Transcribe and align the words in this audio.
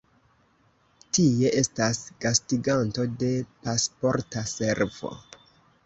Tie 1.17 1.51
estas 1.59 2.01
gastiganto 2.27 3.07
de 3.25 3.31
Pasporta 3.67 4.49
Servo. 4.59 5.19